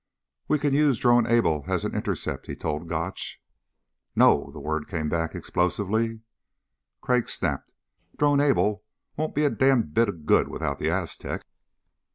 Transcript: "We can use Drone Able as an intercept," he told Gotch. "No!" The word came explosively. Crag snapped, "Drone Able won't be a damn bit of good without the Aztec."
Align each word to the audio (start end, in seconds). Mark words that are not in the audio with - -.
"We 0.47 0.57
can 0.57 0.73
use 0.73 0.97
Drone 0.97 1.27
Able 1.27 1.65
as 1.67 1.85
an 1.85 1.93
intercept," 1.93 2.47
he 2.47 2.55
told 2.55 2.87
Gotch. 2.89 3.39
"No!" 4.15 4.49
The 4.51 4.59
word 4.59 4.87
came 4.87 5.13
explosively. 5.13 6.21
Crag 7.01 7.29
snapped, 7.29 7.75
"Drone 8.17 8.39
Able 8.41 8.83
won't 9.15 9.35
be 9.35 9.45
a 9.45 9.51
damn 9.51 9.83
bit 9.83 10.09
of 10.09 10.25
good 10.25 10.47
without 10.47 10.79
the 10.79 10.89
Aztec." 10.89 11.45